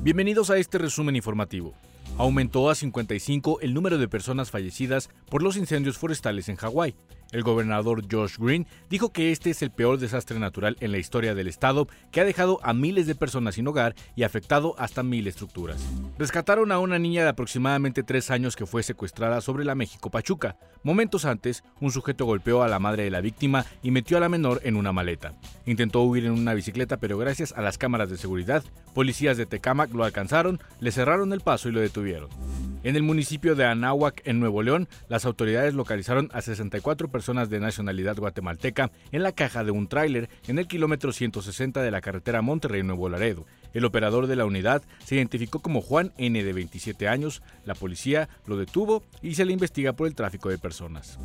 Bienvenidos 0.00 0.48
a 0.50 0.58
este 0.58 0.78
resumen 0.78 1.16
informativo. 1.16 1.74
Aumentó 2.18 2.70
a 2.70 2.76
55 2.76 3.60
el 3.62 3.74
número 3.74 3.98
de 3.98 4.06
personas 4.06 4.48
fallecidas 4.48 5.10
por 5.28 5.42
los 5.42 5.56
incendios 5.56 5.98
forestales 5.98 6.48
en 6.48 6.54
Hawái. 6.54 6.94
El 7.30 7.42
gobernador 7.42 8.02
Josh 8.10 8.36
Green 8.38 8.66
dijo 8.88 9.12
que 9.12 9.32
este 9.32 9.50
es 9.50 9.60
el 9.62 9.70
peor 9.70 9.98
desastre 9.98 10.38
natural 10.38 10.76
en 10.80 10.92
la 10.92 10.98
historia 10.98 11.34
del 11.34 11.48
estado 11.48 11.88
que 12.10 12.20
ha 12.20 12.24
dejado 12.24 12.58
a 12.62 12.72
miles 12.72 13.06
de 13.06 13.14
personas 13.14 13.56
sin 13.56 13.66
hogar 13.66 13.94
y 14.16 14.22
afectado 14.22 14.74
hasta 14.78 15.02
mil 15.02 15.26
estructuras. 15.26 15.84
Rescataron 16.18 16.72
a 16.72 16.78
una 16.78 16.98
niña 16.98 17.22
de 17.22 17.28
aproximadamente 17.28 18.02
tres 18.02 18.30
años 18.30 18.56
que 18.56 18.66
fue 18.66 18.82
secuestrada 18.82 19.40
sobre 19.40 19.64
la 19.64 19.74
México 19.74 20.10
Pachuca. 20.10 20.56
Momentos 20.82 21.24
antes, 21.24 21.64
un 21.80 21.90
sujeto 21.90 22.24
golpeó 22.24 22.62
a 22.62 22.68
la 22.68 22.78
madre 22.78 23.04
de 23.04 23.10
la 23.10 23.20
víctima 23.20 23.66
y 23.82 23.90
metió 23.90 24.16
a 24.16 24.20
la 24.20 24.28
menor 24.28 24.60
en 24.64 24.76
una 24.76 24.92
maleta. 24.92 25.34
Intentó 25.66 26.02
huir 26.02 26.24
en 26.24 26.32
una 26.32 26.54
bicicleta, 26.54 26.96
pero 26.96 27.18
gracias 27.18 27.52
a 27.52 27.62
las 27.62 27.76
cámaras 27.76 28.08
de 28.08 28.16
seguridad, 28.16 28.64
policías 28.94 29.36
de 29.36 29.46
Tecámac 29.46 29.92
lo 29.92 30.04
alcanzaron, 30.04 30.60
le 30.80 30.92
cerraron 30.92 31.32
el 31.32 31.40
paso 31.40 31.68
y 31.68 31.72
lo 31.72 31.80
detuvieron. 31.80 32.28
En 32.84 32.94
el 32.94 33.02
municipio 33.02 33.56
de 33.56 33.64
Anáhuac, 33.64 34.22
en 34.24 34.38
Nuevo 34.38 34.62
León, 34.62 34.88
las 35.08 35.24
autoridades 35.24 35.74
localizaron 35.74 36.30
a 36.32 36.42
64 36.42 37.08
personas 37.08 37.50
de 37.50 37.58
nacionalidad 37.58 38.16
guatemalteca 38.16 38.92
en 39.10 39.24
la 39.24 39.32
caja 39.32 39.64
de 39.64 39.72
un 39.72 39.88
tráiler 39.88 40.28
en 40.46 40.60
el 40.60 40.68
kilómetro 40.68 41.10
160 41.12 41.82
de 41.82 41.90
la 41.90 42.00
carretera 42.00 42.40
Monterrey-Nuevo 42.40 43.08
Laredo. 43.08 43.46
El 43.74 43.84
operador 43.84 44.28
de 44.28 44.36
la 44.36 44.44
unidad 44.44 44.82
se 45.04 45.16
identificó 45.16 45.58
como 45.58 45.80
Juan 45.80 46.12
N. 46.18 46.42
de 46.42 46.52
27 46.52 47.08
años. 47.08 47.42
La 47.64 47.74
policía 47.74 48.28
lo 48.46 48.56
detuvo 48.56 49.02
y 49.22 49.34
se 49.34 49.44
le 49.44 49.52
investiga 49.52 49.92
por 49.92 50.06
el 50.06 50.14
tráfico 50.14 50.48
de 50.48 50.58
personas. 50.58 51.18